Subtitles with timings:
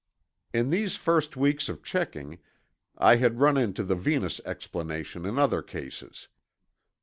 [0.51, 2.39] In these first weeks of checking,
[2.97, 6.27] I had run onto the Venus explanation in other cases.